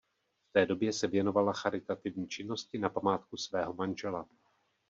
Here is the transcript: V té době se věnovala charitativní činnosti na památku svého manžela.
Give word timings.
V 0.49 0.51
té 0.53 0.65
době 0.65 0.93
se 0.93 1.07
věnovala 1.07 1.53
charitativní 1.53 2.27
činnosti 2.27 2.77
na 2.79 2.89
památku 2.89 3.37
svého 3.37 3.73
manžela. 3.73 4.25